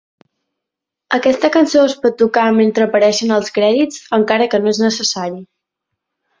[1.17, 5.41] Aquesta cançó es pot tocar mentre apareixen els crèdits encara que no és necessari.